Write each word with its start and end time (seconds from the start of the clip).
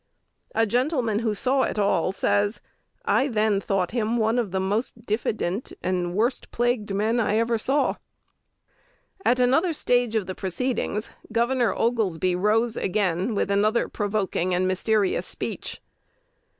A 0.55 0.65
gentleman 0.65 1.19
who 1.19 1.35
saw 1.35 1.61
it 1.61 1.77
all 1.77 2.11
says, 2.11 2.59
"I 3.05 3.27
then 3.27 3.61
thought 3.61 3.91
him 3.91 4.17
one 4.17 4.39
of 4.39 4.49
the 4.49 4.59
most 4.59 5.05
diffident 5.05 5.73
and 5.83 6.15
worst 6.15 6.49
plagued 6.49 6.91
men 6.91 7.19
I 7.19 7.37
ever 7.37 7.59
saw." 7.59 7.97
At 9.23 9.39
another 9.39 9.73
stage 9.73 10.15
of 10.15 10.25
the 10.25 10.33
proceedings, 10.33 11.11
Gov. 11.31 11.51
Oglesby 11.77 12.35
rose 12.35 12.75
again 12.75 13.35
with 13.35 13.51
another 13.51 13.87
provoking 13.87 14.55
and 14.55 14.67
mysterious 14.67 15.27
speech. 15.27 15.83